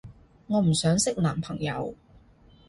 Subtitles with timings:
[0.47, 1.93] 我唔想識男朋友